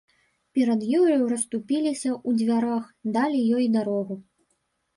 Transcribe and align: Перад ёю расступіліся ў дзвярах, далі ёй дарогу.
Перад 0.57 0.81
ёю 0.99 1.19
расступіліся 1.33 2.09
ў 2.13 2.29
дзвярах, 2.41 2.83
далі 3.21 3.47
ёй 3.57 3.65
дарогу. 3.79 4.21